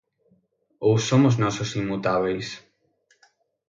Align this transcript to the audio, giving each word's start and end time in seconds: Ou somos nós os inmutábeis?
Ou 0.87 0.95
somos 1.07 1.33
nós 1.41 1.55
os 1.63 1.71
inmutábeis? 1.81 2.47